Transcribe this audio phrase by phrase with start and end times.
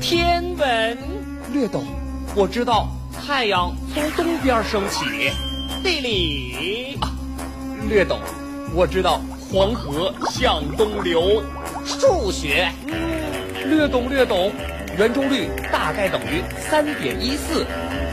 [0.00, 0.98] 天文
[1.52, 1.84] 略懂。
[2.34, 5.30] 我知道太阳从东边升起。
[5.82, 7.10] 地理啊，
[7.88, 8.20] 略懂。
[8.74, 11.42] 我知道黄河向东流。
[11.84, 12.68] 数学
[13.64, 14.52] 略懂略懂。
[14.96, 17.64] 圆周率大概等于三点一四。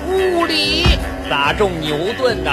[0.07, 0.85] 物理
[1.29, 2.51] 砸中牛顿的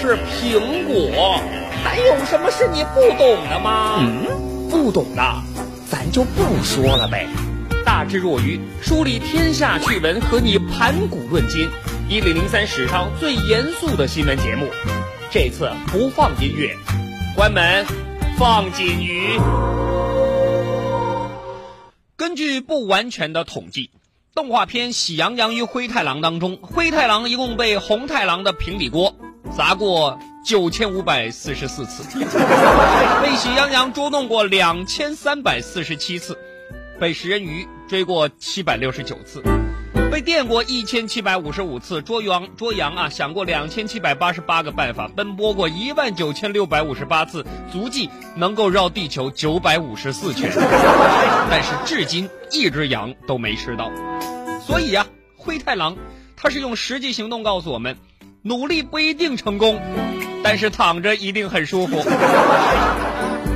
[0.00, 1.40] 是苹果。
[1.82, 3.98] 还有什么是你不懂的吗？
[4.00, 5.22] 嗯，不懂的，
[5.90, 7.26] 咱就不说了呗。
[7.84, 11.68] 大智若愚，梳理天下趣闻，和你盘古论今。
[12.08, 14.68] 一零零三史上最严肃的新闻节目，
[15.30, 16.74] 这次不放音乐，
[17.36, 17.84] 关门，
[18.38, 19.38] 放金鱼。
[22.16, 23.90] 根据不完全的统计，
[24.34, 29.14] 动画片《喜羊羊与灰太狼》当中，灰太狼一共被红太狼的平底锅
[29.56, 32.02] 砸过九千五百四十四次，
[33.22, 36.38] 被喜羊羊捉弄过两千三百四十七次，
[37.00, 39.42] 被食人鱼追过七百六十九次。
[40.10, 50.48] 被电过一千七百五十五次，捉羊捉羊啊，想过两千七百八十八个办法，奔波过一万九千六百五十八次，足迹能够绕地球九百五十四圈，
[51.50, 53.90] 但是至今一只羊都没吃到。
[54.64, 55.04] 所以啊，
[55.36, 55.96] 灰太狼
[56.36, 57.96] 他是用实际行动告诉我们，
[58.42, 59.80] 努力不一定成功，
[60.44, 62.00] 但是躺着一定很舒服。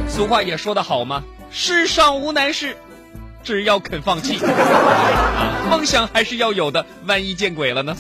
[0.09, 2.77] 俗话也说得好嘛，世上无难事。
[3.43, 4.39] 只要肯放弃，
[5.71, 6.85] 梦想还是要有的。
[7.07, 7.97] 万一见鬼了呢？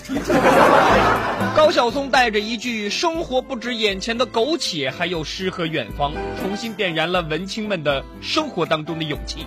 [1.56, 9.46] 高晓松带着一句“生活不止眼前的苟且，还有诗和远方”，重新点燃了文青们的生活当中的勇气。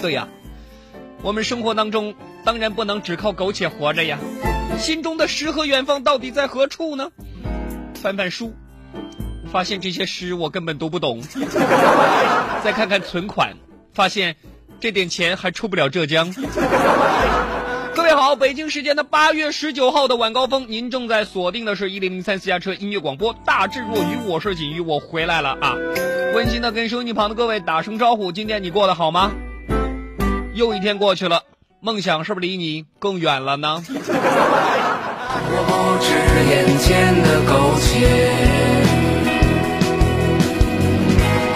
[0.00, 0.28] 对呀，
[1.22, 4.18] 我们生活当中当然不能只靠苟且活着呀。
[4.78, 7.10] 心中的诗和远方到底在何处呢？
[7.94, 8.54] 翻翻书，
[9.50, 11.20] 发现这些诗我根本读不懂。
[12.62, 13.56] 再看看存款，
[13.92, 14.36] 发现。
[14.80, 16.32] 这点钱还出不了浙江。
[17.94, 25.74] 各位好，北京时间的八月十九号的晚高峰，您正在锁定的是一零零三私家车音乐广播，大智若愚，我是锦鱼，我回来了啊！
[26.34, 29.32] 温馨的跟收音旁的各位打声招呼，今天你过得好吗？
[30.54, 31.42] 又一天过去了，
[31.80, 33.82] 梦想是不是离你更远了呢？
[35.50, 36.08] 我不止
[36.50, 38.06] 眼前的苟且，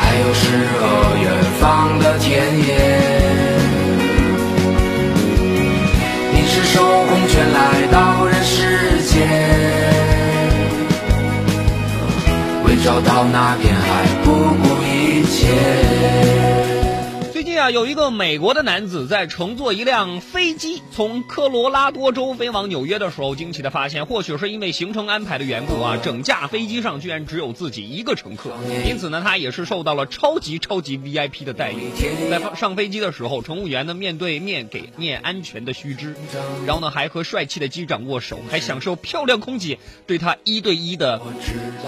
[0.00, 0.80] 还有诗和
[1.22, 1.30] 远
[1.62, 3.12] 方的田野。
[7.54, 9.28] 来到人世间，
[12.64, 14.30] 为找到那片海不
[14.62, 16.41] 顾一切。
[17.72, 28.52] 有一个美国的男子在乘坐一辆飞机从科罗拉多州飞往纽约的时候，惊奇的发现，或许是因为行程安排的缘故啊，整架飞机上居然只有自己一个乘客，
[28.86, 31.90] 因此呢，他也是受到了超级超级 VIP 的待遇。
[32.30, 36.14] 在上飞机的时候，乘务员呢面对面给念安全的须知，
[36.66, 41.20] 然后呢还和帅气的机长握手，还享受漂亮空姐对他一对一的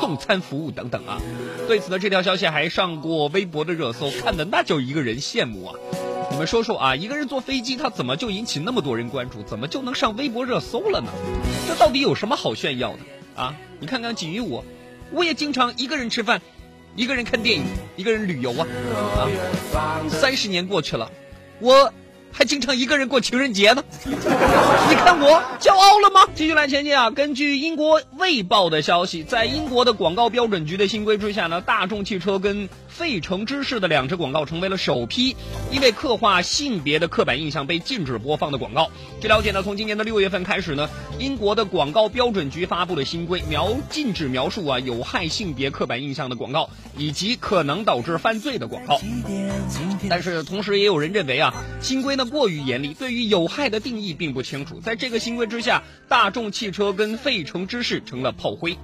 [0.00, 1.21] 送餐服务等等啊。
[1.69, 5.75] 对此呢，这条消息还上过微博的热搜，看的那叫一个人羡羡慕啊。
[6.31, 9.43] 你们说说啊，一个人坐飞机，他怎么就引起那么多人关注？
[9.43, 11.10] 怎么就能上微博热搜了呢？
[11.69, 12.99] 这到底有什么好炫耀的
[13.43, 13.54] 啊？
[13.78, 14.65] 你看看锦鱼我，
[15.12, 16.41] 我也经常一个人吃饭，
[16.97, 17.65] 一个人看电影，
[17.97, 18.66] 一个人旅游啊
[19.75, 20.00] 啊！
[20.09, 21.10] 三十年过去了，
[21.60, 21.93] 我。
[22.37, 26.28] 还经常一个人过情人节呢， 你看我骄傲了吗？
[26.34, 27.09] 继续来前进啊！
[27.12, 35.37] 根据英国《卫报》的消息，在英国的广告标准局的新规之下呢，大众汽车跟费城芝士的两支广告成为了首批
[35.71, 38.91] 因为刻画性别的刻板印象被禁止播放的广告。
[39.21, 40.91] 据了解呢，从今年的六月份开始呢，
[41.21, 49.01] 英国的广告标准局发布了新规，描禁止描述啊有害性别刻板印象的广告以及可能导致犯罪的广告。
[50.11, 52.23] 但是同时也有人认为啊，新规呢。
[52.24, 54.80] 过于严厉，对于有害的定义并不清楚。
[54.80, 58.76] 在这个新规之下，大众汽车跟费城之士成了炮灰。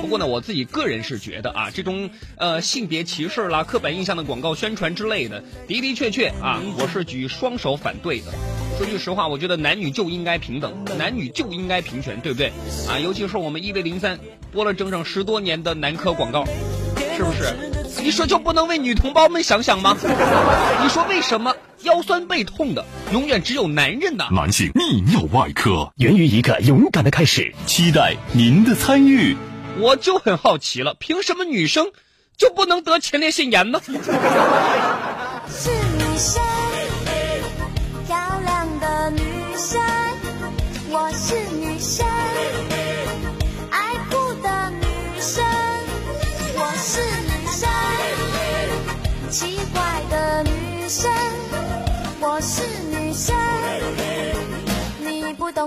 [0.00, 8.32] 不过呢，我自己个人是觉得啊，这种呃性别歧视啦、刻板印象的广告宣传之类的，的的确确啊，我是举双手反对的。
[8.78, 12.52] 说句实话，我觉得男女就应该平等，男女就应该平权，对不对？
[12.88, 14.18] 啊，尤其是我们一 v 零三
[14.52, 16.44] 播了整整十多年的男科广告，
[17.16, 17.54] 是不是？
[18.02, 19.96] 你说就不能为女同胞们想想吗？
[20.82, 21.54] 你说为什么？
[21.86, 24.26] 腰酸背痛的永远只有男人的。
[24.32, 29.36] 男性泌尿外科源于一个勇敢的开始，期待您的参与。
[29.78, 31.92] 我就很好奇了，凭什么女生
[32.36, 33.80] 就不能得前列腺炎呢？
[35.48, 36.42] 是女生，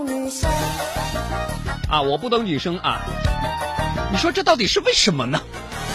[0.06, 0.50] 懂女生。
[1.90, 3.02] 啊，我不懂女生啊！
[4.12, 5.42] 你说这到底是为什么呢？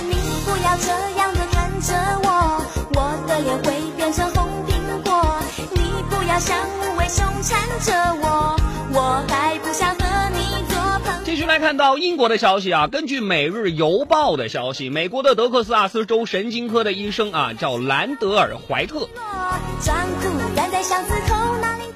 [0.03, 0.15] 你
[0.45, 2.62] 不要这样的看着我，
[2.95, 5.41] 我的脸会变成红苹果。
[5.73, 5.81] 你
[6.11, 8.56] 不要像无尾熊缠着我，
[8.93, 11.23] 我还不想和你做朋友。
[11.25, 19.09] 继续来看到英国的消息啊，根据《每日邮报》的消息，美国的德克萨斯州神经科的医生啊，叫兰德尔怀特。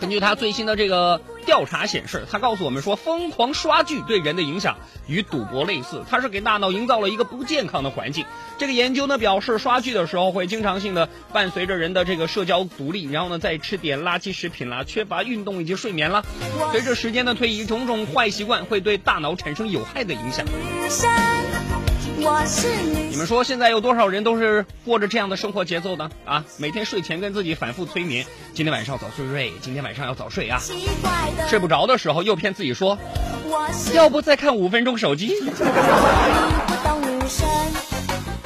[0.09, 8.25] 根据他最新的这个调查显示，他告诉我们说，疯狂刷剧对人的影响与赌博类似，它是给大脑营造了一个不健康的环境。
[8.57, 16.25] 这个研究呢表示，刷剧的时候会经常性的伴随着人的这个社交独立，然后呢再吃点垃圾食品啦，缺乏运动以及睡眠啦。
[16.73, 20.47] 随着时间的推移，种种坏习惯会对大脑产生有害的影响。
[23.11, 26.11] 你们说现在有多少人都是过着这样的生活节奏呢？
[26.25, 30.61] 啊，每天睡前跟自己反复催眠，今天晚上早睡睡，今天晚上要早睡啊。
[31.49, 32.99] 睡不着的时候又骗自己说，
[33.95, 35.33] 要不再看五分钟手机。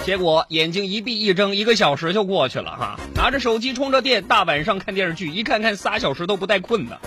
[0.04, 3.00] 结果眼睛一闭一睁，一个小时就过去了哈。
[3.14, 7.00] 拿着手机充着电，大晚上看电视剧，一看看仨小时都不带困的。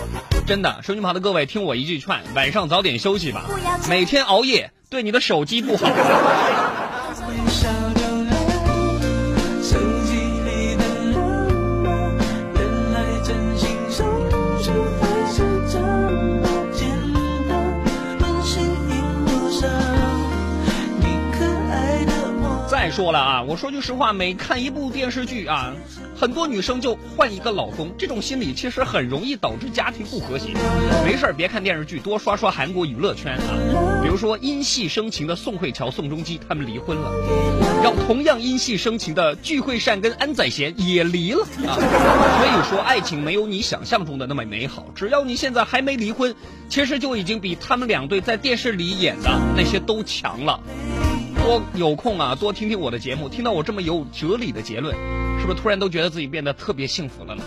[0.46, 3.46] 真的，手机旁的各位听我一句劝，晚上早点休息吧，
[3.90, 4.72] 每天熬夜。
[4.88, 5.88] 对你的手机不好。
[22.68, 25.74] 再说了啊，我说句实话，每看一部电视剧啊。
[26.18, 30.54] 很多女生就换一个老公，这种心理其实很容易导致家庭不和谐。
[31.04, 34.02] 没事儿别看电视剧，多刷刷韩国娱乐圈啊。
[34.02, 37.12] 比如说因戏生情的宋慧乔、宋仲基他们离婚了，
[37.84, 41.76] 让同样因戏生情的具惠善跟安宰贤也离了啊。
[41.76, 46.34] 所以说爱情没有你想象中的那么美好，只要你现在还没离婚，
[46.70, 50.62] 其实就已经比他们两对在电视里演的那些都强了。
[51.44, 54.96] 多有空啊，多听听我的节目，听到我这么有哲理的结论。
[55.40, 57.44] 是不是突然都觉得自己变得特别幸福了呢？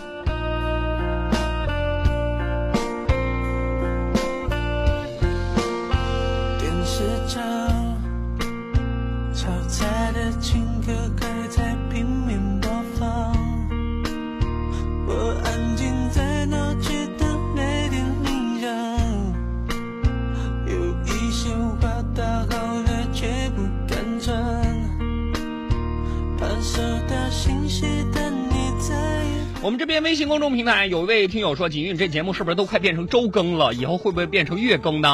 [29.60, 33.74] 我们这边微信公众平台有一位听友说：“锦运这节目是不是都快变成周更了？
[33.74, 35.08] 以后会不会变成月更呢？”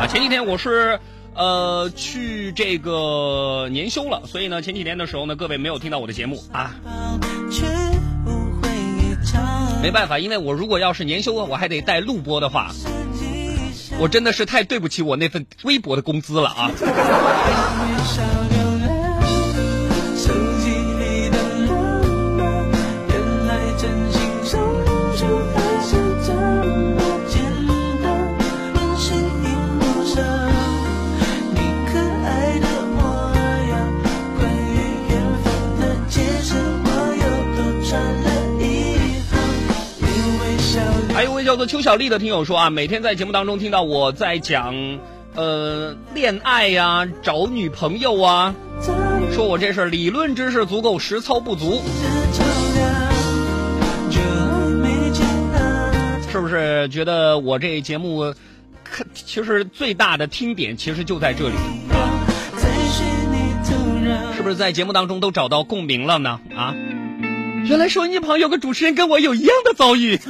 [0.00, 0.98] 啊，前几天我是
[1.34, 6.74] 呃去这个年休了，所以呢前几天的时候呢，各位没有听到我的节目啊。
[9.82, 12.70] 没办法，因为我如果要是年休，我还得带录播的话，
[13.98, 16.70] 我真的是太对不起我那份微薄的工资了啊。
[41.52, 44.74] 叫做邱小丽的听友说啊，每天在节目当中听到我在讲，
[45.34, 48.54] 呃，恋爱呀，找女朋友啊，
[49.34, 51.82] 说我这是理论知识足够，实操不足，
[56.30, 58.34] 是不是觉得我这节目，
[59.12, 61.54] 其实最大的听点其实就在这里，
[64.34, 66.40] 是不是在节目当中都找到共鸣了呢？
[66.56, 66.74] 啊？
[67.64, 70.18] 原来收音机旁有个主持人跟我有一样的遭遇。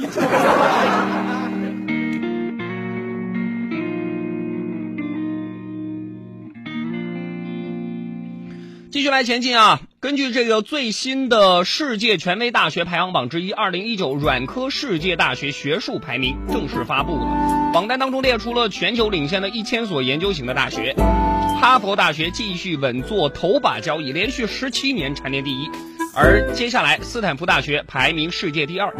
[8.91, 9.81] 继续来前进啊！
[9.99, 17.71] 根据这个最新的世界权威大学排行榜之一，二零一九软科世界大学学术排名正式发布了。
[17.73, 20.93] 榜单当中列出了全球领先的一千所研究型的大学，
[21.59, 25.67] 哈佛大学继续稳坐头把交椅，连续十七年蝉联第一。
[26.15, 28.93] 而接下来，斯坦福大学排名世界第二，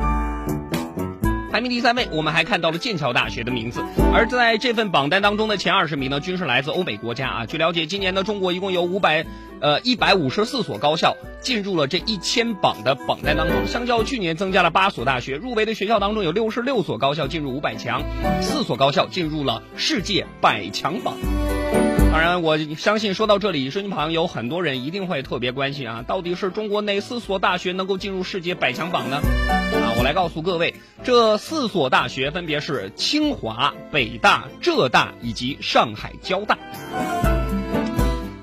[1.52, 2.08] 排名第三位。
[2.12, 3.84] 我们还看到了剑桥大学的名字。
[4.12, 7.46] 而在这份榜单当中的前二十名呢，均是来自欧美国家啊。
[7.46, 9.24] 据了解，今年呢，中国一共有五百
[9.62, 15.36] 呃一百五十四所高校进入了这一千榜的榜单当中，相较去年增加了八所大学。
[15.36, 18.02] 入围的学校当中有六十六所高校进入五百强，
[18.42, 21.14] 四所高校进入了世界百强榜。
[22.14, 29.18] 当然，我相信说到这里，身旁有很多人一定会特别关心啊，到底是中国哪四所大学能够进入世界百强榜呢？
[29.18, 36.60] 啊，我来告诉各位，这四所大学分别是清华、北大、浙大以及上海交大。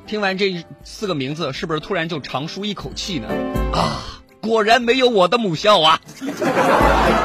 [0.08, 3.28] 听完这四个名字，是不是突然就长舒一口气呢？
[3.72, 4.02] 啊！
[4.40, 6.00] 果然没有我的母校啊！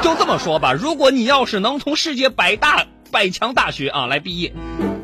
[0.04, 4.54] 就这么说吧，如果你要是能从世界百大百强大学啊来毕业，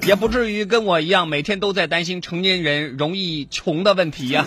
[0.07, 4.45] 也不至于跟我一样每天都在担心成年人容易穷的问题呀。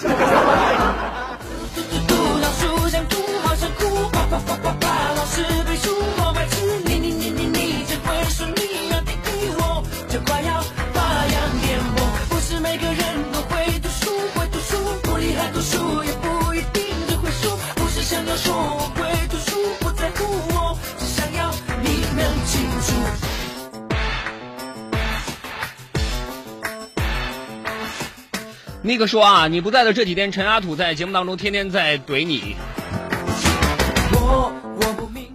[28.94, 32.54] 那个说啊，你不在的这几天，陈阿土在节目当中天天在怼你，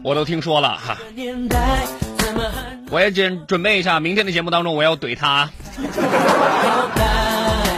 [0.02, 0.98] 我都听说了哈。
[2.90, 5.50] 我也准准备一下，明天的节目当中我要怼他。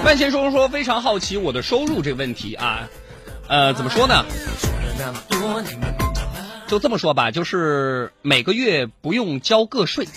[0.05, 2.87] 万先生说非常好奇我的收入这个问题啊，
[3.47, 4.23] 呃，怎么说呢？
[6.67, 10.07] 就这么说吧，就是每个月不用交个税。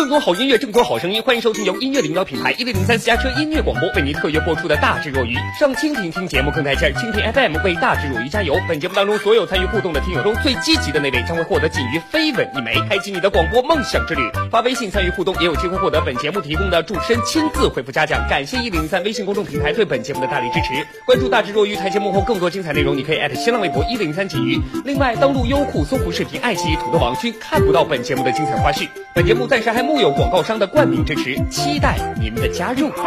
[0.00, 5.36] 更多好音乐，更多好声音，欢迎收听由音乐领导品牌一零零三私家车音乐广播为您特约播出的《大智若愚》。
[5.60, 8.58] 上蜻蜓听节目更带劲儿，蜻蜓 FM 为《大智若愚》加油！
[8.66, 14.22] 本节目当中所有参与互动的听友中最积极的那位将会获得锦鱼飞吻一枚，开启你的广播梦想之旅。
[14.50, 18.26] 发微信参与互动也有机会获得本节目提供的助身亲自回复嘉奖。
[18.26, 20.68] 感谢一零零三微信公众平台对本节目的大力支持。
[21.04, 24.58] 关注《大智若愚》台节幕后更多精彩内容，你可以艾特新浪微博一零零三锦鱼。
[24.86, 28.88] 另外，登录优酷、搜狐视频、爱奇艺、土豆网均看不到本节目的精彩花絮。
[29.12, 32.92] 本节目暂时还都有广告商的冠名支持，期待您的加入。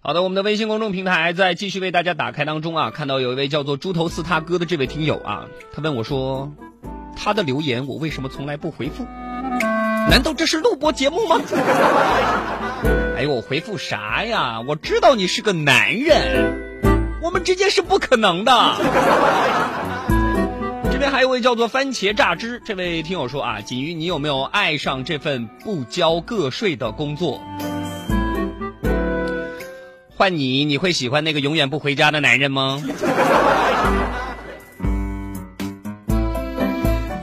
[0.00, 6.52] 好的，我们的微信公众平台在继续为大家打开当中啊，看到有一位叫做猪头四他哥的这位听友啊，他问我说，
[7.16, 9.06] 他的留言我为什么从来不回复？
[10.10, 11.40] 难道这是录播节目吗？
[13.16, 14.60] 哎呦，我回复啥呀？
[14.68, 16.82] 我知道你是个男人，
[17.22, 18.52] 我们之间是不可能的。
[21.02, 27.42] 这边还有一位叫做番茄榨汁这位听友说啊，锦瑜，你有没有爱上这份不交个税的工作？
[30.14, 32.80] 换你，你会喜欢那个永远不回家的男人吗？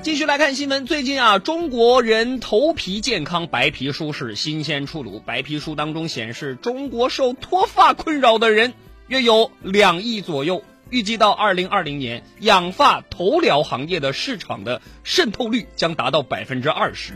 [0.03, 5.21] 继续来看新闻，最近啊，中国人头皮健康白皮书是新鲜出炉。
[5.25, 8.73] 白皮书当中显示，中国受脱发困扰的人
[9.07, 10.63] 约有两亿左右。
[10.89, 17.13] 预计到二零二零年，养发头疗行业的市场的渗透率将达到百分之二十，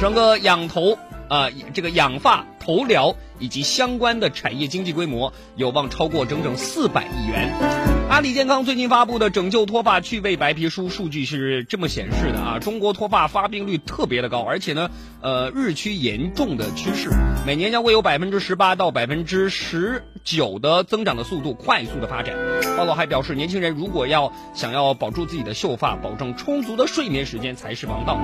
[0.00, 7.83] 整个养头啊，这个养发头疗以及相关的产业经济规模有望超过整整四百亿元。
[8.14, 14.88] 阿里健康最近发布的拯救脱发去味白皮书数据是这么显示的啊，中国脱发发病率特别的高，而且呢，
[15.20, 17.10] 呃，日趋严重的趋势，
[17.44, 22.36] 每年将会有百分之十八到百分之十九的增长的速度快速的发展。
[22.78, 28.16] 报道还表示，年轻人如果要想要保住自己的秀发，保证充足的睡眠时间才是王道。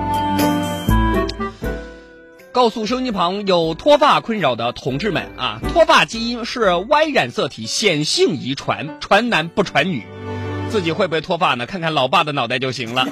[2.51, 10.05] 告诉收音机旁有脱发困扰的同志们啊，脱发基因是 Y 染色体显性遗传，传男不传女。
[10.69, 11.65] 自己会不会脱发呢？
[11.65, 13.05] 看看老爸的脑袋就行了。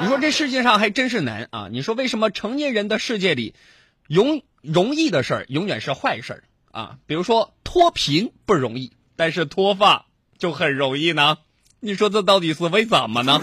[0.00, 1.68] 你说这世界上还真是难啊！
[1.70, 3.54] 你说为什么成年人的世界里，
[4.06, 6.96] 容容易的事儿永远是坏事儿啊？
[7.06, 10.04] 比如说脱贫不容易，但是脱发
[10.38, 11.38] 就很容易呢？
[11.80, 13.40] 你说这到底是为什么呢？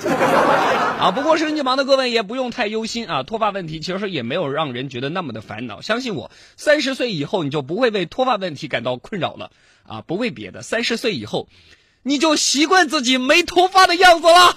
[0.99, 5.79] 啊，不过身体忙的各位也不用太忧心啊，脱发问题其实也没有让人觉得那么的烦恼。
[5.81, 9.51] 相信我，三十岁以后你就不会为脱发问题感到困扰了
[9.87, 11.47] 啊，不为别的，三十岁以后，
[12.01, 14.55] 你就习惯自己没头发的样子了。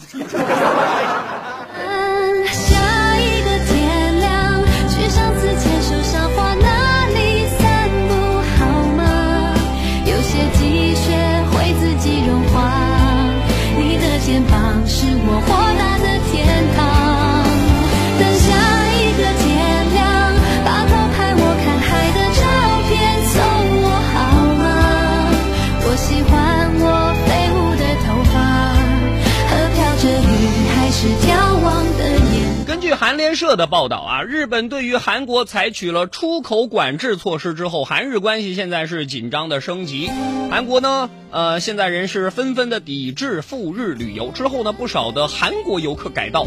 [33.21, 40.11] 联社的报道啊，日本对于韩国采取了出口管制措施之后，韩日关系现在是紧张的升级。
[40.51, 44.31] 韩国呢，呃，现在人是纷纷的抵制赴日旅游。
[44.31, 46.47] 之后呢，不少的韩国游客改道，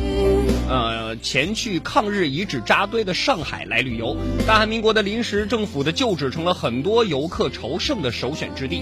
[0.68, 4.18] 呃，前去抗日遗址扎堆的上海来旅游。
[4.48, 8.82] 大韩民国的临时政府的旧址成了很多游客朝圣的首选之地。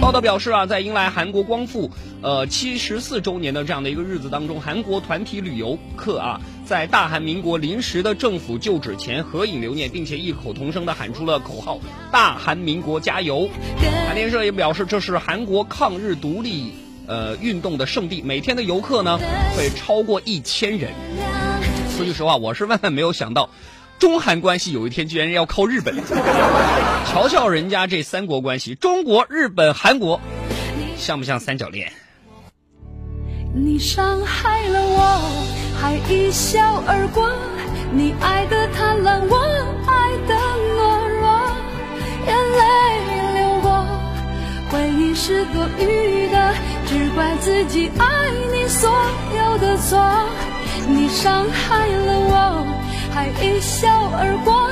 [0.00, 1.90] 报道表示啊，在迎来韩国光复
[2.22, 6.40] 呃七十四周年的这样的一个日子当中，韩国团体旅游客啊。
[6.72, 11.78] 在大韩民国临时的政府旧址前合影留念，并且异口同声地喊出了口号
[12.10, 13.46] “大韩民国加油”。
[14.08, 16.72] 韩联社也表示，这是韩国抗日独立
[17.06, 19.18] 呃运动的圣地，每天的游客呢
[19.54, 20.90] 会超过一千人。
[21.94, 23.50] 说句实话，我是万万没有想到，
[23.98, 25.94] 中韩关系有一天居然要靠日本。
[27.04, 30.18] 瞧瞧人家这三国关系，中国、日本、韩国，
[30.96, 31.92] 像不像三角恋？
[33.54, 34.98] 你伤害了我。
[35.80, 37.28] 还一笑而过，
[37.90, 39.36] 你爱的贪婪，我
[39.84, 40.34] 爱的
[40.78, 40.80] 懦
[41.18, 41.26] 弱，
[42.28, 42.30] 眼
[42.60, 42.62] 泪
[43.34, 43.84] 流过，
[44.70, 46.54] 回忆是多余的，
[46.86, 48.88] 只怪自己爱你所
[49.36, 49.98] 有的错，
[50.86, 52.64] 你伤害了我，
[53.12, 54.70] 还一笑而过，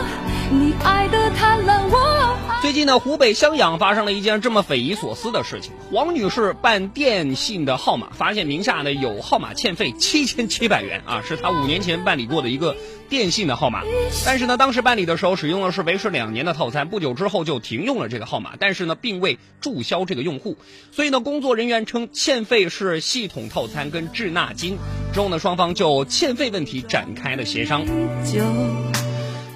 [0.52, 2.36] 你爱的贪婪，我。
[2.60, 12.76] 最近呢，湖北襄阳发生了一件这么匪夷所思的事情：黄女士办电信的号码，发现名下呢有号码欠费七千七百元啊，是她五年前办理过的一个
[13.08, 13.82] 电信的号码。
[14.26, 20.56] 但是呢，当时办理的时候使用的是维持两年的套餐，不久之后就停用了这个号码，但是呢，并未注销这个用户。
[20.90, 24.76] 所以呢，工作人员称欠费是系统套餐跟滞纳金。
[25.14, 27.84] 之后呢，双方就欠费问题展开了协商。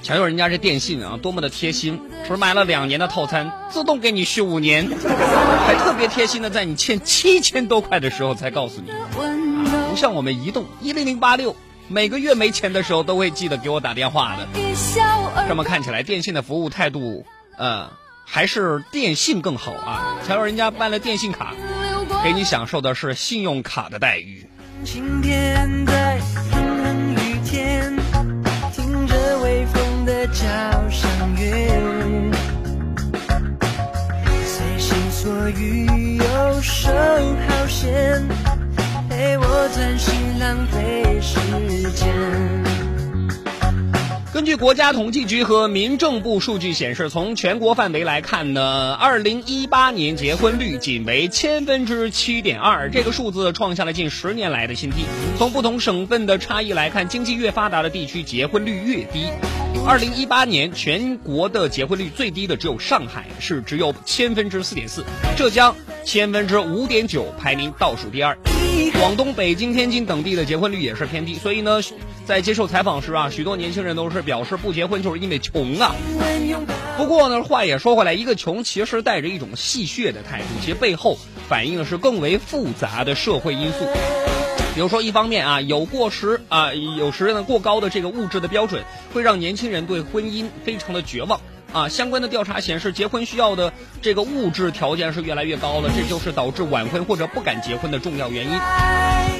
[0.05, 1.99] 瞧瞧人家这电信啊，多么的贴心！
[2.29, 4.87] 说买了两年的套餐，自动给你续五年，
[5.67, 8.91] 还特别贴心的在你欠七千多块的时候才告诉你。
[8.91, 9.09] 啊，
[9.89, 11.57] 不像我们移动一零零八六，
[11.89, 14.47] 每个月没钱的时候都会记得给我打电话的。
[15.49, 17.25] 这么看起来，电信的服务态度，
[17.57, 17.91] 呃，
[18.27, 20.19] 还是电信更好啊！
[20.29, 21.55] 瞧瞧人家办了电信卡，
[22.23, 24.47] 给你享受的是信用卡的待遇。
[24.85, 25.01] 交
[35.45, 38.27] 心所欲游手好闲，
[39.11, 41.39] 陪我专心浪费时
[41.93, 42.15] 间。
[44.33, 55.05] 根据国家统计局和民政部数据显示，从全国范围来看呢，二零一八年结婚率仅为千分之七点二，这个数字创下了近十年来的新低。
[55.37, 59.29] 从不同省份的差异来看，经济越发达的地区结婚率越低。
[59.87, 65.03] 二零一八年全国的结婚率最低的只有上海，是只有千分之四点四；
[65.37, 68.39] 浙江千分之五点九，排名倒数第二。
[68.99, 71.35] 广东、北京、天津等地的结婚率也是偏低。
[71.35, 71.81] 所以呢，
[72.25, 75.95] 在接受采访时啊，许多年轻人都是表示不结婚就是因为穷啊。
[76.97, 83.87] 不过呢，话也说回来，一个穷其实带着一种戏谑的态度，其实背后反映的是更为复杂的社会因素。
[84.75, 88.83] 比如说，一方面啊，有过时啊，有时呢过高的这个物质的标准，
[89.13, 91.41] 会让年轻人对婚姻非常的绝望
[91.73, 91.89] 啊。
[91.89, 98.59] 相关的调查显示，结婚需要的这个物质条件是越来越高了，这就是导致晚婚或者不敢结婚的重要原因。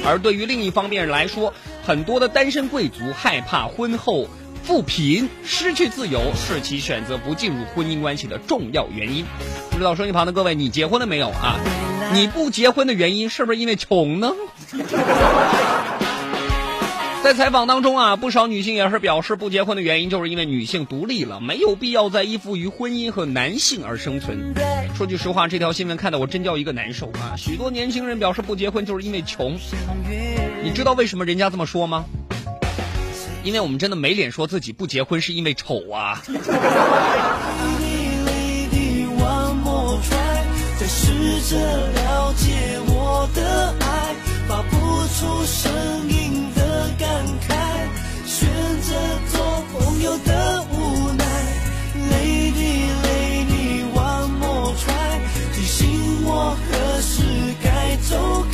[0.05, 1.53] 而对于另一方面来说，
[1.85, 4.29] 很多的单身贵族害怕婚后
[4.65, 9.23] 富贫失去自由，是其选择不进入婚姻关系的重要原因。
[9.69, 11.55] 不知道收音旁的各位，你结婚了没有啊？
[12.13, 14.31] 你不结婚的原因是不是因为穷呢？
[17.21, 24.53] 在采访当中啊，不少女性也是表示不结婚的原因，就是因为女性独立了，没有必要再依附于婚姻和男性而生存。
[24.95, 27.37] 说句实话，这条新闻看得我真叫一个难受啊！
[27.37, 29.55] 许多年轻人表示不结婚就是因为穷，
[30.63, 32.05] 你知道为什么人家这么说吗？
[33.45, 36.19] 因为我们真的没脸说自己不结婚是因为丑啊！
[40.79, 41.13] 在试
[41.49, 41.57] 着
[41.93, 44.15] 了解我的爱，
[44.47, 44.75] 发不
[45.13, 45.71] 出声
[46.09, 47.07] 音的感
[47.47, 47.55] 慨，
[48.25, 48.49] 选
[48.81, 48.93] 择
[49.31, 51.23] 做朋友的无奈，
[52.11, 55.19] 泪滴泪滴 one more try，
[55.55, 57.23] 提醒我何时
[57.63, 58.44] 该走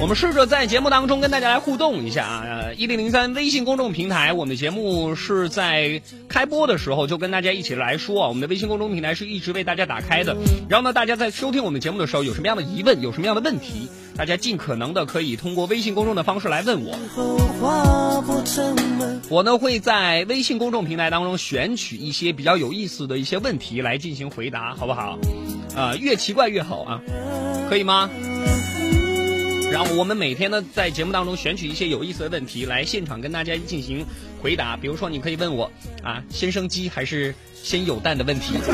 [0.00, 2.72] 我们试着在节目当中跟大家来互动一下啊。
[2.74, 10.34] 一零零三微信公众平台，我们的节目是在开播的时候就跟大家一起来说啊，我们的微信公众平台是一直为大家打开的。
[10.70, 16.98] 然后呢，大家在收听我们节目的时候，有什么样的疑问，有什么样的问题，大家尽可能的可以通过微信公众的方式来问我。
[19.28, 25.18] 我呢会在微信公众平台当中选取一些比较有意思的一些问题来进行回答，好不好？
[25.76, 27.02] 啊，越奇怪越好啊。
[27.68, 28.08] 可以吗？
[29.70, 34.04] 然后我们每天呢，在节目当中选取一些有意思的问题来现场跟大家进行
[34.42, 34.76] 回答。
[34.76, 35.70] 比如说，你可以问我
[36.02, 38.54] 啊，先生鸡还是先有蛋的问题。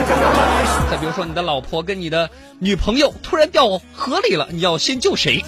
[0.90, 5.44] 再比如说，你的老婆跟你的女朋友突然掉河里了，你要先救谁？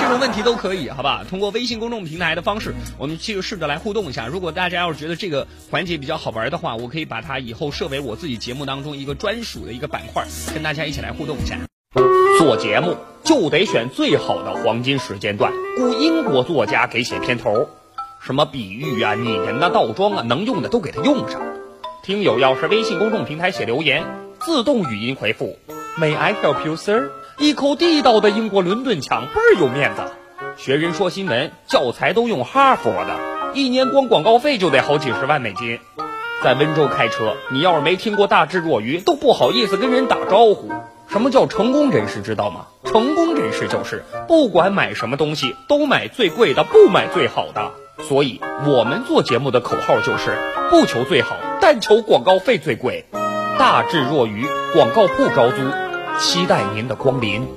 [0.00, 1.26] 这种问题都可以，好吧？
[1.28, 4.26] 通过微信公众平台的方式，我们去试着来互动一下。
[4.26, 11.58] 如果大家要是觉得这个环节比较好玩的话，我可以把它以后设为我自己节目当中一个专属的一个板块，跟大家一起来互动一下。
[12.38, 15.52] 做节目就得选最好的黄金时间段。
[15.76, 17.68] 雇英国作家给写片头，
[18.20, 21.42] 什么比喻啊、拟人呐、倒装啊，能用的都给他用上。
[22.02, 24.04] 听友要是微信公众平台写留言，
[24.38, 25.58] 自动语音回复
[25.98, 30.02] “May I help you, sir？” 一口地道的英国伦敦腔，倍儿有面子。
[30.56, 35.80] 学人说新闻教材都用哈佛的，一年光广告费就得好几十万美金。
[36.42, 40.70] 在温州开车，你要是没听过大智若愚，都不好意思跟人打招呼。
[41.10, 42.20] 什么叫成功人士？
[42.20, 42.66] 知道吗？
[42.84, 47.72] 成功人士就是不管买什么东西都买最贵的，不买最好的。
[48.06, 50.36] 所以我们做节目的口号就是
[50.70, 53.06] 不求最好，但求广告费最贵。
[53.58, 55.56] 大智若愚，广告不招租，
[56.18, 57.48] 期待您的光临。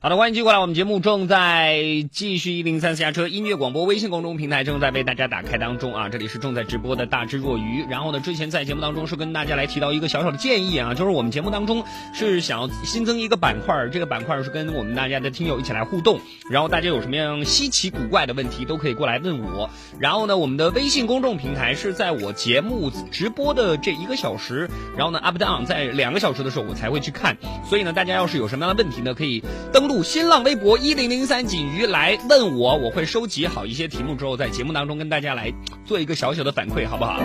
[0.00, 7.84] 好的，欢迎继续过来，我们节目正在继续一零三私家车音乐广播微信公众平台正在为大家打开当中啊，这里是正在直播的大智若愚。
[7.90, 11.82] 然后呢，之前在节目当中是跟大家来提到一个小小的建议啊，就是我们节目当中
[12.14, 19.68] 是想要新增一个板块，这个板块是跟我们大家的听友一起来互动，然后大家有什么样稀奇古怪的问题都可以过来问我。
[19.98, 27.36] 然后呢，我们的微信公众平台是在我节目直播的这一个小时，然后呢，up down 在两个小时的时候我才会去看，
[27.68, 29.87] 所以呢，大家要是有什么样的问题呢，可以登。
[29.88, 35.50] 录新浪微博一零零三锦鱼来问我，我会收集好一些题目之后，在节目当中跟大家来
[35.86, 37.22] 做一个小小的反馈，好不好？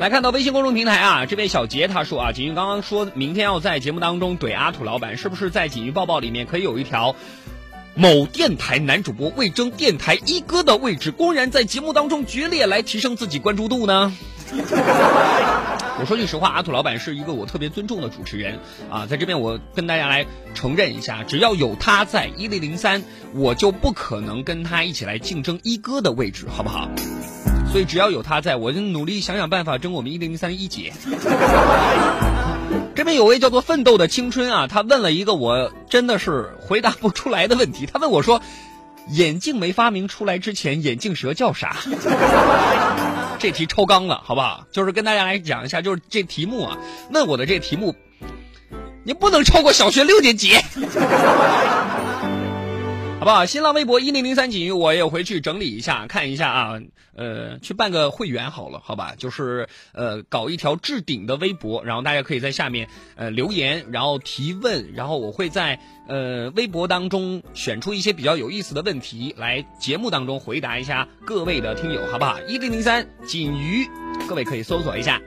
[0.00, 7.14] 来看到微信公众平台啊，这位小杰他说啊，锦鱼刚刚说明天要在节目当中怼阿土老板，是不是在锦鱼抱抱里面可以有一条
[7.94, 14.12] 某电台男主播为争电台一哥的位置，公然在节目当中决裂来提升自己关注度呢？
[15.98, 18.58] 我说句实话，阿土老板是一个我特别尊重的主持人
[18.90, 26.90] 啊，在这边我跟大家来承认一下，只要有他在一零零三，我就不可能跟他一起来竞争一哥的位置，好不好？
[27.72, 30.92] 所以只要有他在，我就努力想想办法争我们一零零三一姐。
[32.94, 38.42] 这边有位叫做奋斗的青春啊，他问了一个我真的是回答不出来的问题，他问我说。
[39.10, 41.76] 眼镜没发明出来之前，眼镜蛇叫啥？
[43.38, 44.66] 这题超纲了，好不好？
[44.72, 46.76] 就是跟大家来讲一下，就是这题目啊，
[47.12, 47.94] 问我的这题目，
[49.04, 50.56] 你不能超过小学六年级。
[53.18, 53.46] 好不好？
[53.46, 56.80] 新浪微博一零零三锦鱼，我也回去整理一下，看一下啊，
[57.14, 59.14] 呃，去办个会员好了，好吧？
[59.16, 72.38] 就是呃，搞一条置顶的微博，然后大家可以在下面呃留言，然后提问，然后我会在呃微博当中选出一些比较有意思的问题来节目当中回答一下各位的听友，好不好？
[72.42, 73.88] 一零零三锦鱼，
[74.28, 75.20] 各位可以搜索一下。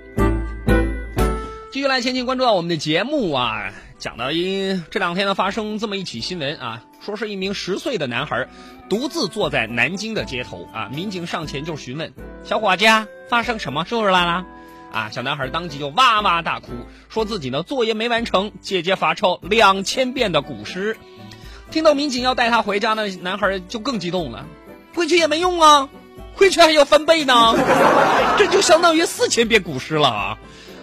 [1.71, 3.73] 继续来前进关注到我们的节目啊。
[3.99, 8.47] 讲到因这两天呢发生这么一起新闻啊，说是一名十岁的男孩
[8.89, 12.13] 独自坐在南京的街头啊，民警上前就询问
[12.45, 12.85] 小伙计
[13.29, 14.45] 发生什么事了啦？
[14.93, 16.67] 啊，小男孩当即就哇哇大哭，
[17.09, 20.95] 说自己呢作业没完成，姐姐罚抄两千遍的古诗。
[21.69, 24.45] 听到民警要带他回家呢，男孩就更激动了，
[24.95, 25.89] 回去也没用啊，
[26.35, 27.53] 回去还要翻倍呢，
[28.37, 30.37] 这就相当于四千遍古诗了啊。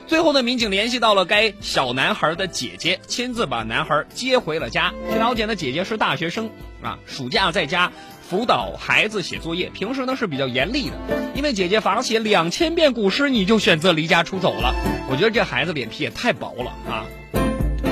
[0.07, 4.95] 最后呢，民警联系到了该小男孩的姐姐，亲自把男孩接回了家。
[5.11, 6.49] 据了解呢，姐姐是大学生
[6.81, 7.91] 啊，暑假在家
[8.23, 10.97] 辅导孩子写作业，平时呢是比较严厉的。
[11.35, 14.73] 因为姐姐罚写两千遍古诗，你就选择离家出走了。
[15.11, 17.05] 我觉得这孩子脸皮也太薄了啊！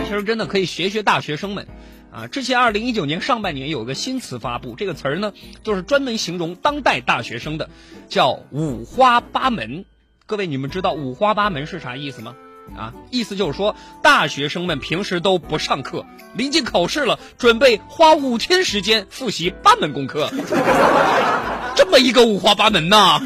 [0.06, 1.66] 其实真的可以学学大学生们
[2.12, 2.28] 啊。
[2.28, 5.32] 之前二零一九年上半年有个新词发布，这个词儿呢
[5.64, 7.68] 就是专门形容当代大学生的，
[8.08, 9.84] 叫五花八门。
[10.26, 12.34] 各位，你们知道五花八门是啥意思吗？
[12.78, 20.30] 啊，意思就是说，大学生们平时都不上课，临近考试了，准备花五天时间复习八门功课，
[21.76, 23.20] 这么一个五花八门呐。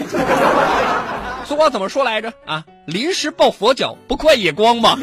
[1.44, 2.32] 俗话怎么说来着？
[2.44, 4.98] 啊，临时抱佛脚，不快也光嘛。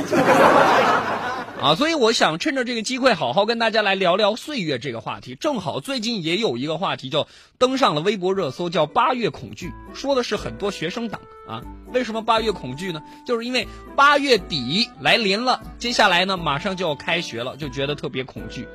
[1.65, 5.33] 啊，所以我想趁着这个机会，好好跟大家来聊聊岁月这个话题。
[5.33, 11.63] 正好最近也有一个话题叫登上了微博热搜，叫八月恐惧，说的是很多学生党啊。
[11.91, 13.01] 为什么八月恐惧呢？
[13.25, 18.67] 就是因为八月底来临了，接下来呢马上就要开学了，就觉得特别恐惧，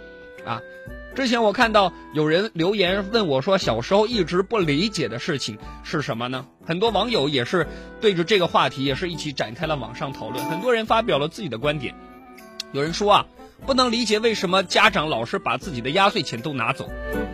[0.45, 0.61] 啊，
[1.15, 6.45] 之前我看到有人留言问我说，小时候一直不理解的事情是什么呢？
[6.67, 7.69] 很多网友也是
[8.01, 10.45] 对着这个话题，也是一起展开了网上讨论。
[10.47, 11.95] 很多人发表了自己的观点。
[12.73, 13.27] 有人说啊，
[13.67, 16.85] 不能理解为什么家长老是把自己的压岁钱都拿走，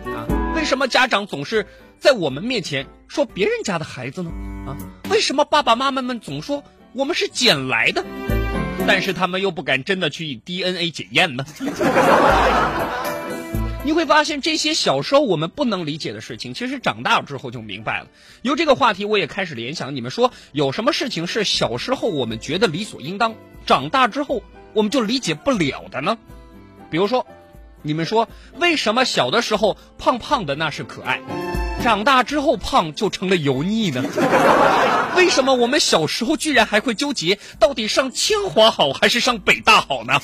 [0.05, 1.67] 啊，为什么家长总是
[1.99, 4.31] 在我们面前说别人家的孩子呢？
[4.65, 4.75] 啊，
[5.11, 8.03] 为什么爸爸妈妈们总说我们是捡来的，
[8.87, 11.45] 但是他们又不敢真的去 DNA 检验呢？
[13.85, 18.07] 你会发现这些小时候我们不能理解的事情，其实长大之后就明白了。
[18.41, 24.43] 由这个话题，我也开始联想：你们说有什么事情是小时候我们觉得理所应当，长大之后
[24.77, 26.19] 我们就理解不了的呢？
[26.91, 27.25] 比如说，
[27.81, 31.19] 你们说为什么小的时候胖胖的那是可爱，
[31.81, 34.03] 长大之后胖就成了油腻呢？
[35.15, 40.21] 为什么我们小时候居然还会纠结到底上清华好还是上北大好呢？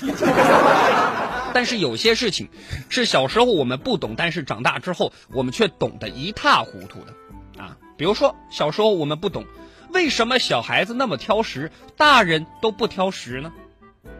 [1.51, 2.47] 但是有些事情
[2.89, 7.75] 是小时候我们不懂，但是长大之后我们却懂得一塌糊涂的啊。
[7.97, 9.45] 比如说小时候我们不懂，
[9.91, 13.51] 为什么小孩子那么挑食，大人都不挑食呢？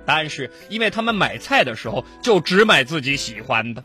[0.06, 3.84] 答案是因为他们买菜的时候就只买自己喜欢的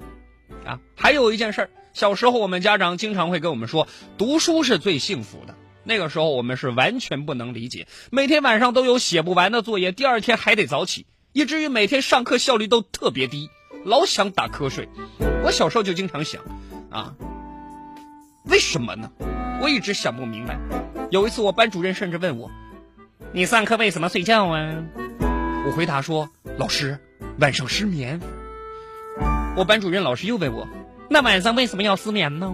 [0.65, 0.81] 啊。
[0.97, 5.55] 还有一件事儿，小时候我们家长经常会跟我们说，读书是最幸福的。
[5.85, 11.07] 那个时候我们是完全不能理解，每天晚上都有写不完的作业，第二天还得早起。
[11.33, 13.49] 以至于每天上课效率都特别低，
[13.85, 14.89] 老想打瞌睡。
[15.45, 16.43] 我小时候就经常想，
[16.91, 17.15] 啊，
[18.45, 19.11] 为什么呢？
[19.61, 20.59] 我一直想不明白。
[21.11, 22.51] 有一次我班主任甚至问我
[23.33, 24.85] ：“你上课为什么睡觉啊？”
[25.69, 26.99] 我回答说：“老师，
[27.41, 28.19] 晚上失眠。”
[29.55, 30.67] 我班主任老师又问我
[31.11, 32.51] ：“那晚上为什么要失眠呢？”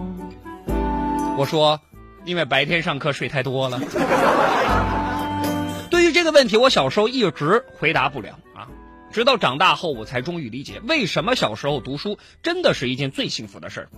[1.39, 1.79] 我说
[2.27, 3.79] ：“因为白天上课睡太多了。
[5.89, 8.67] ”对于这个问题，我小时候一直回答不了啊，
[9.13, 13.89] 直到长大后，我才终于理解为什么小时候读书真的是一件最幸福的事儿。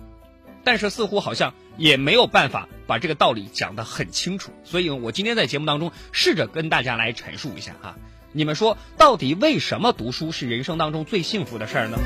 [0.62, 7.96] 但是似乎好像也没有办法把这个道理讲得很清楚，所以我今天在节目当中试着跟大家来阐述一下哈。
[8.32, 11.98] 你们说，到底为什么读书是人生当中最幸福的事儿呢？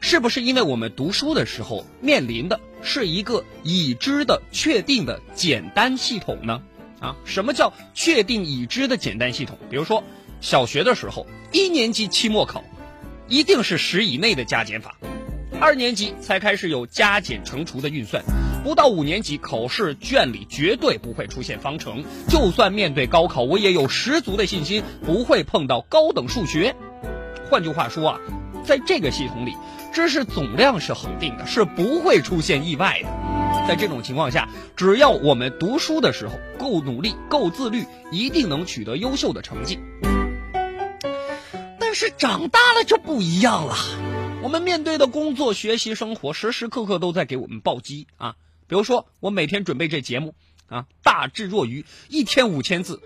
[0.00, 6.62] 是不是因为我们读书的时候面临的是一个已知的、确定的简单系统呢？
[7.00, 9.58] 啊，什么叫确定已知的简单系统？
[9.70, 10.04] 比如说，
[10.42, 12.62] 小学的时候，一年级期末考，
[13.28, 14.90] 一定是十以内的加减法；
[15.60, 18.22] 二年级才开始有加减乘除的运算；
[18.64, 22.02] 不到五年级，考试卷里绝对不会出现方程。
[22.28, 26.74] 就算面对高考，我也有十足的信心不会碰到高等数学。
[27.50, 28.18] 换句话说啊，
[28.64, 29.54] 在这个系统里，
[29.92, 33.08] 知识总量是恒定的，是不会出现意外的。
[33.68, 39.78] 在这种情况下，只要我们读书的时候够努力、够自律，一定能取得优秀的成绩。
[41.78, 43.74] 但是长大了就不一样了，
[44.42, 48.36] 我们面对的工作、学习、生活，时时刻刻都在给我们暴击啊！
[48.66, 50.34] 比如说，我每天准备这节目
[50.68, 53.02] 啊，大智若愚，一天五千字，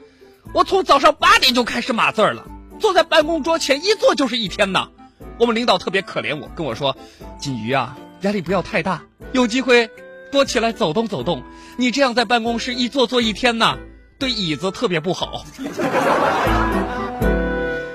[0.53, 2.47] 我从早上八点就开始码字儿了，
[2.81, 4.91] 坐在办公桌前一坐就是一天呐。
[5.39, 6.97] 我们领导特别可怜我，跟我说
[7.39, 9.91] ：“锦瑜啊，压力不要太大，有机会。”
[10.31, 11.45] 多起来走动走动，
[11.79, 13.79] 你这样在办公室一坐坐一天呐，
[14.19, 15.45] 对椅子特别不好。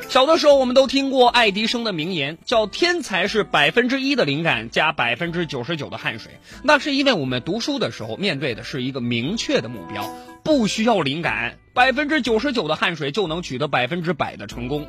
[0.10, 6.32] 小的时候，我们都听过爱迪生的名言，叫“天才是百分之一的灵感加百分之九十九的汗水”。
[6.63, 10.12] 那是因为我们读书的时候面对的是一个明确的目标，
[10.43, 14.88] 不需要灵感，百分之九十九的汗水就能取得百分之百的成功。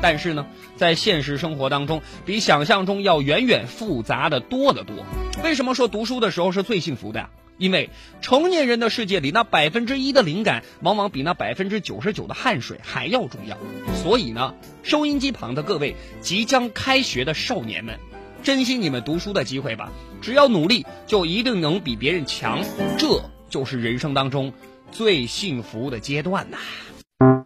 [0.00, 4.94] 但是呢，在现实生活当中，比想象中要远远复杂的多得多。
[5.42, 7.30] 为什么说读书的时候是最幸福的呀？
[7.60, 7.90] 因为
[8.22, 13.58] 成年人的世界里，那百分之一的灵感，往往比那百分之九十九的汗水还要重要。
[14.02, 18.00] 所以呢，收音机旁的各位即将开学的少年们，
[18.42, 19.92] 珍惜你们读书的机会吧！
[20.22, 22.64] 只要努力，就一定能比别人强。
[22.98, 24.54] 这就是人生当中
[24.90, 26.56] 最幸福的阶段呐。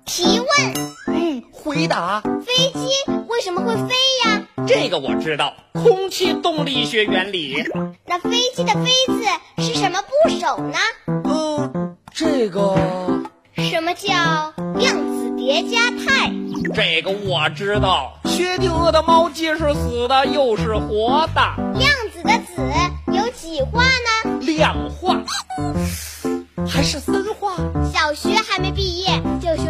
[0.07, 0.75] 提问。
[1.09, 2.89] 嗯回答：飞机
[3.29, 4.44] 为什么会飞呀？
[4.67, 7.63] 这个我知道，空气动力学原理。
[8.07, 10.79] 那飞机的“飞”字是什么部首呢？
[11.25, 12.77] 嗯，这个。
[13.57, 14.13] 什么叫
[14.77, 16.33] 量子叠加态？
[16.75, 21.41] 这个我知道，薛定谔的猫既是死的又是活的。
[21.79, 22.63] 量子的“子”
[23.13, 24.39] 有几画呢？
[24.41, 25.17] 两画。
[26.67, 27.57] 还是三画？
[27.93, 29.14] 小学还没毕业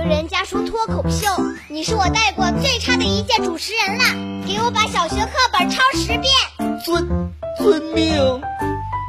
[0.04, 1.26] 人家说脱口秀，
[1.66, 4.04] 你是我带过最差的一届主持人了。
[4.46, 6.24] 给我把小学课本抄十遍。
[6.84, 7.08] 遵
[7.56, 8.14] 遵命。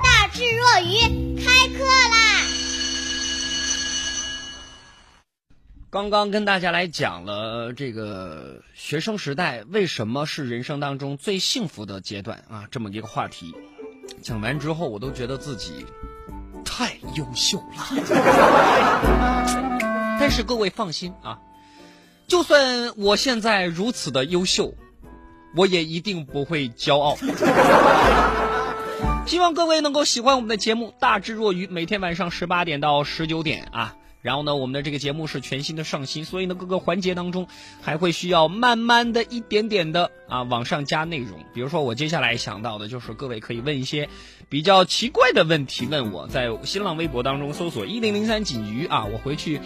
[0.02, 2.16] 大智若愚，开课啦！
[5.90, 13.54] 刚刚跟大家来讲了这个学生时代为什么是人生当中最幸福的阶段啊，这么一个话题。
[14.22, 15.86] 讲完之后，我都觉得自己
[16.64, 17.76] 太优秀了。
[20.20, 21.40] 但是各位放心啊，
[22.28, 24.74] 就算我现在如此的优秀，
[25.56, 27.18] 我也一定不会骄傲。
[29.28, 33.96] 希望各位能够喜欢我们的节目，大智若愚，每天晚上十八点到十九点啊。
[34.22, 37.48] 然后呢，我们的这个节目是全新的上新，所以呢，各个环节当中
[37.82, 41.46] 还会需要慢慢的一点点的啊往上加内容。
[41.54, 44.10] 比如说，我接下来想到的就是各位可以问一些
[44.50, 49.62] 比较奇怪的问题，问我在新浪微博当中搜索一零零三锦鱼啊，我回去，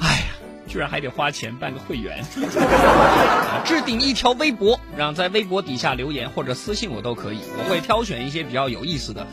[0.00, 0.24] 哎呀。
[0.68, 2.22] 居然还得花钱办个会员，
[3.64, 9.26] 置顶一条微博，让在微博底下留言或者私信我都可以，我会挑选一些比较有意思的。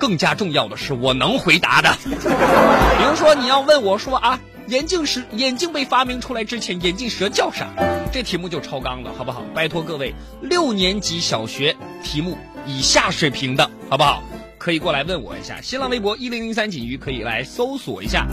[0.00, 1.96] 更加重要的是，我能回答的。
[2.02, 7.68] 比如说，你要问我说啊，眼镜蛇眼镜被发明出来之前，眼镜蛇叫啥？
[8.12, 9.44] 这题目就超纲了，好不好？
[9.54, 12.36] 拜托各位，六年级小学题目
[12.66, 14.20] 以下水平的，好不好？
[14.62, 18.28] 可以过来问我一下，新浪微博一零零三锦鱼可以来搜索一下，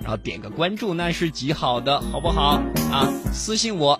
[0.00, 2.62] 然后点个关注，那是极好的，好不好？
[2.92, 3.94] 啊，私信我，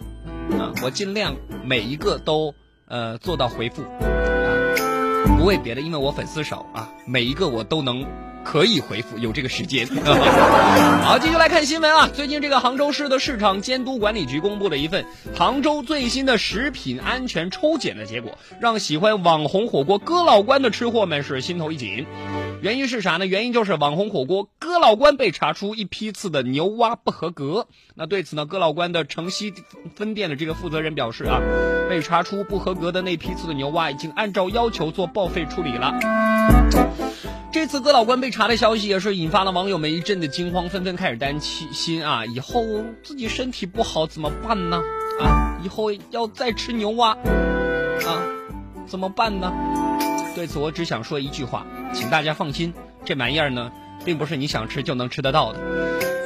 [0.53, 2.55] 啊，我尽量每一个都
[2.87, 3.83] 呃做到回复，
[5.25, 8.05] 不为别的，因为我粉丝少啊，每一个我都能。
[8.45, 9.87] 可以回复，有这个时间。
[11.05, 12.11] 好，继续来看新闻啊。
[12.13, 22.05] 最近这个杭州市的市场监督管理局公布了一份杭州最新的食品安全抽检的结果，让喜欢网红火锅哥老关的吃货们是心头一紧。
[22.63, 23.27] 原因是啥呢？
[23.27, 27.67] 原因就是网红火锅哥老关被查出一批次的牛蛙不合格。
[27.97, 29.53] 那对此呢，哥老关的城西
[29.97, 31.41] 分店的这个负责人表示啊，
[31.89, 35.93] 被查出不合格的那批次的牛蛙已经按照要求做报废处理了。
[37.51, 42.65] 这次哥老关被查的消息也是引发了网友们一阵的惊慌，纷纷开始担心啊，以后
[43.03, 44.81] 自己身体不好怎么办呢？
[45.21, 48.23] 啊，以后要再吃牛蛙，啊，
[48.87, 49.53] 怎么办呢？
[50.35, 52.73] 对此我只想说一句话，请大家放心，
[53.05, 53.71] 这玩意儿呢，
[54.05, 55.61] 并不是你想吃就能吃得到的，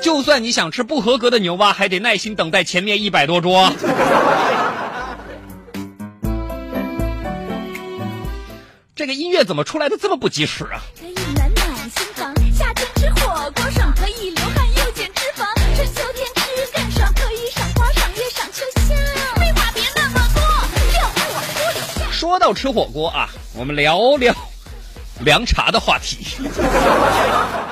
[0.01, 3.73] 就算你想吃不合格的牛蛙，还得耐心等待前面一百多桌。
[8.95, 10.81] 这个音乐怎么出来的这么不及时啊？
[10.99, 16.01] 可以暖暖心房，夏天吃火锅爽，可以流汗又减脂肪，春秋
[22.27, 24.35] 说到吃火锅啊，我们聊聊
[25.21, 26.27] 凉茶的话题，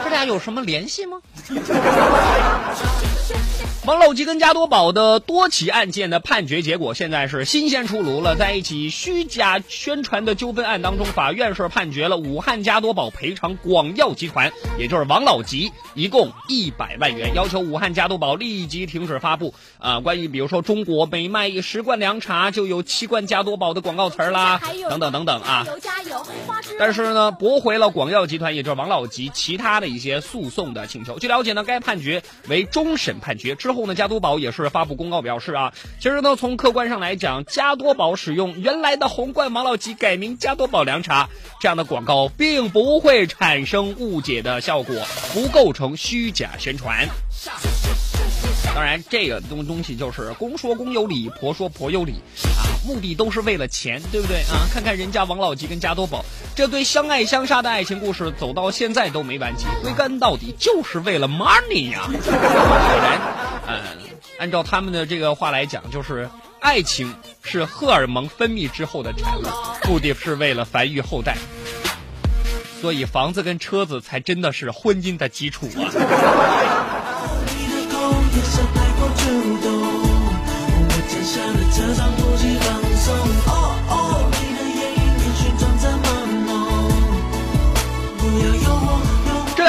[0.05, 1.19] 这俩有什么联系吗？
[3.87, 8.35] 王老吉跟加多宝的多起案件的判决结果现在是新鲜出炉了。
[8.35, 25.67] 在一起虚假宣传的纠纷案当中，法院是判决了武汉加多宝赔偿广药集团，也就是王老吉，一共一百万元，要求武汉加多宝立即停止发布啊，关于比如说中国每卖十罐凉茶就有七罐加多宝的广告词啦，等等等等啊。
[26.79, 31.19] 但是呢，驳回了广药集团，也就是王老吉其他的一些诉讼的请求。
[31.19, 33.74] 据了解呢，该判决为终审判决之。
[33.74, 41.29] 后后呢，加多宝也是发布公告表示啊，其实呢，从客观上来讲，加多宝使用原来的红罐王老吉改名加多宝凉茶
[41.61, 44.95] 这样的广告，并不会产生误解的效果，
[45.33, 47.07] 不构成虚假宣传。
[48.75, 52.15] 当然，这个东东西就是公说公有理，婆说婆有理
[52.59, 54.67] 啊，目的都是为了钱，对不对啊？
[54.73, 56.25] 看看人家王老吉跟加多宝
[56.57, 62.09] 这对相爱相杀的爱情故事，走到现在都没完结，归根到底就是为了 money 呀。
[64.45, 66.29] 按照他们的这个话来讲，就是
[66.61, 69.45] 爱情是荷尔蒙分泌之后的产物，
[69.89, 71.35] 目的是为了繁育后代，
[72.83, 75.89] 所以房子跟车子才真的是婚姻的基础啊。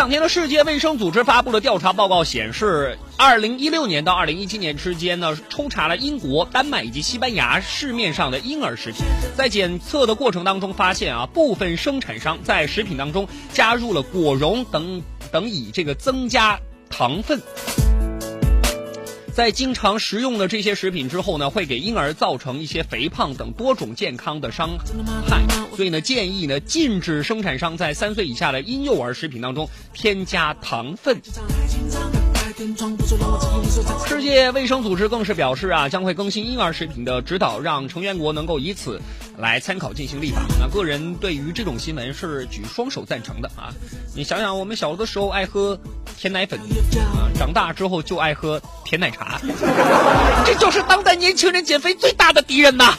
[0.06, 9.04] 两天的世界卫生组织发布的调查报告显示，二零一六年到二零一七年之间呢，抽查了英国、丹麦以及西班牙市面上的婴儿食品，
[9.36, 17.42] 在检测的过程当中发现啊，部分生产商在食品当中加入了果蓉等等，以这个增加糖分。
[19.36, 24.70] 在经常食用的这些食品之后呢，会给婴儿造成一些肥胖等多种健康的伤
[25.28, 25.44] 害，
[25.76, 31.22] 所以呢，建议呢禁止生产商在三岁以下的婴幼儿食品当中添加糖分。
[34.08, 39.02] 世界卫生组织更是表示啊，将会更新婴儿食品的指导，让成员国能够以此
[39.38, 40.42] 来参考进行立法。
[40.60, 43.74] 那个人对于这种新闻是举双手赞成的啊！
[44.16, 45.78] 你想想，我们小的时候爱喝
[46.18, 46.60] 甜奶粉
[47.16, 49.40] 啊，长大之后就爱喝甜奶茶，
[50.46, 52.96] 这就是当代年轻人减肥最大的敌人呐！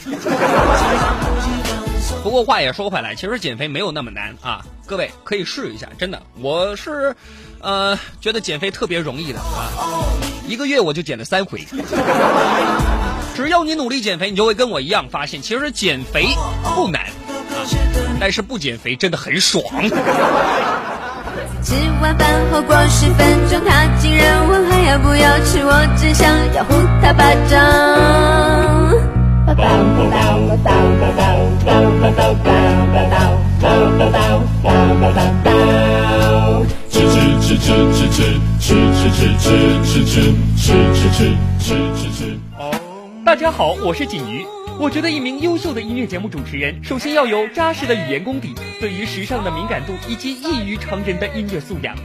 [2.22, 7.14] 不过话也说回来，其实减肥没有那么难啊，各位可以试一下，真的，我是，
[7.60, 9.70] 呃，觉得减肥特别容易的啊，
[10.48, 11.64] 一个月我就减了三回。
[13.36, 16.26] 只要你努力减肥，你就会跟我一样发现，其实减肥
[16.74, 17.02] 不难，
[18.18, 19.62] 但是不减肥真的很爽。
[21.62, 26.72] 吃完饭后过十分钟，他竟然问还要不要吃，我只想要呼
[27.02, 27.56] 他巴掌。
[36.90, 38.16] 吃吃吃吃吃
[38.58, 38.72] 吃吃
[39.04, 40.72] 吃吃吃吃吃
[41.10, 42.45] 吃吃吃吃
[43.26, 44.46] 大家好，我是锦瑜。
[44.78, 51.96] 我觉得一名优秀的音乐节目主持人，首先要有扎实的语言功底，对于时尚的敏感度，以及异于常人的音乐素养。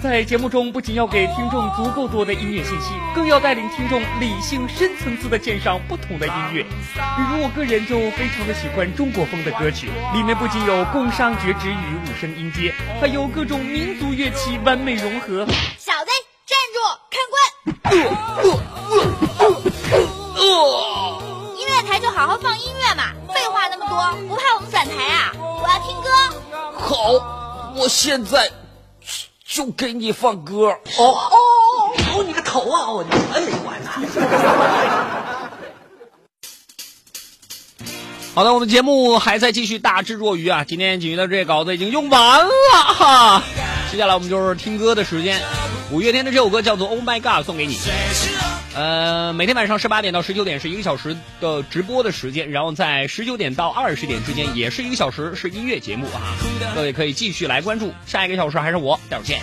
[0.00, 6.62] 在节目中，不仅要给听众足够多的音乐信息，更要带领听众理性、深层次的鉴赏不同的音乐。
[6.62, 15.44] 比如，我个人就非常的喜欢中国风的歌曲，里面不仅有宫商角徵羽五声音阶，还有各种民族乐器完美融合。
[15.76, 16.12] 小子，
[16.46, 16.78] 站住，
[17.10, 17.98] 看
[19.18, 19.29] 官！
[21.56, 23.96] 音乐台就好好放音乐嘛，废话那么多，
[24.28, 25.32] 不怕我们转台啊？
[25.38, 26.10] 我要听歌。
[26.78, 28.50] 好，我现在
[29.46, 30.68] 就给你放歌。
[30.98, 31.36] 哦哦
[32.16, 32.24] 哦！
[32.26, 32.90] 你个头啊！
[32.90, 33.90] 我你真没完呐！
[38.34, 40.64] 好的，我们节目还在继续大智若愚啊！
[40.64, 43.42] 今天锦鱼的这些稿子已经用完了哈，
[43.90, 45.40] 接下来我们就是听歌的时间。
[45.90, 47.78] 五月天的这首歌叫做《Oh My God》，送给你。
[48.72, 56.20] 呃，每天晚上十八点到十九点是一个小时的直播的时间，然后在十九点到二十点之间也是一个小时，是音乐节目啊。
[56.74, 59.40] 各位可以继续来关注，下一个小时还是我，待会儿见。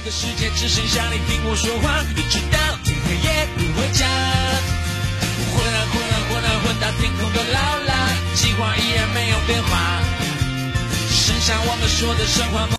[11.10, 12.68] 剩下我，们说的神话。